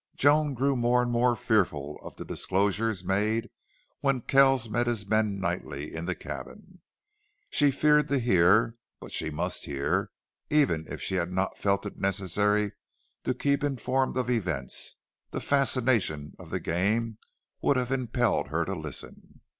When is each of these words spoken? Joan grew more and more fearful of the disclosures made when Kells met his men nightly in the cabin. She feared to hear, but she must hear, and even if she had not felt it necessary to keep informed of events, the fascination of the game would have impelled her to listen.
Joan 0.15 0.55
grew 0.55 0.75
more 0.75 1.03
and 1.03 1.11
more 1.11 1.35
fearful 1.35 1.99
of 2.03 2.15
the 2.15 2.25
disclosures 2.25 3.03
made 3.03 3.51
when 3.99 4.21
Kells 4.21 4.67
met 4.67 4.87
his 4.87 5.05
men 5.07 5.39
nightly 5.39 5.93
in 5.93 6.05
the 6.05 6.15
cabin. 6.15 6.81
She 7.51 7.69
feared 7.69 8.07
to 8.07 8.17
hear, 8.17 8.77
but 8.99 9.11
she 9.11 9.29
must 9.29 9.65
hear, 9.65 10.09
and 10.49 10.57
even 10.59 10.87
if 10.91 11.03
she 11.03 11.13
had 11.13 11.31
not 11.31 11.59
felt 11.59 11.85
it 11.85 11.99
necessary 11.99 12.71
to 13.25 13.35
keep 13.35 13.63
informed 13.63 14.17
of 14.17 14.27
events, 14.31 14.95
the 15.29 15.39
fascination 15.39 16.35
of 16.39 16.49
the 16.49 16.59
game 16.59 17.19
would 17.61 17.77
have 17.77 17.91
impelled 17.91 18.47
her 18.47 18.65
to 18.65 18.73
listen. 18.73 19.41